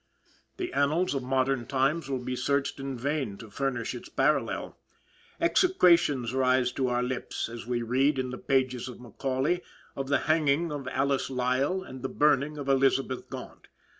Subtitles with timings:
[0.57, 4.75] The annals of modern times will be searched in vain to furnish its parallel.
[5.39, 9.61] Execrations rise to our lips, as we read, in the pages of Macaulay,
[9.95, 13.67] of the hanging of Alice Lisle, and the burning of Elizabeth Gaunt.